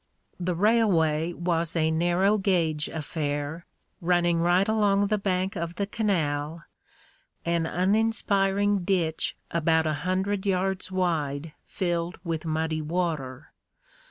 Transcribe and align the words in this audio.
The 0.39 0.55
railway 0.55 1.31
was 1.33 1.75
a 1.75 1.91
narrow 1.91 2.39
gauge 2.39 2.87
affair, 2.87 3.67
running 4.01 4.39
right 4.41 4.67
along 4.67 5.09
the 5.09 5.19
bank 5.19 5.55
of 5.55 5.75
the 5.75 5.85
canal, 5.85 6.63
an 7.45 7.67
uninspiring 7.67 8.79
ditch 8.83 9.37
about 9.51 9.85
a 9.85 9.93
hundred 10.01 10.43
yards 10.43 10.91
wide 10.91 11.53
filled 11.63 12.17
with 12.23 12.47
muddy 12.47 12.81
water. 12.81 13.51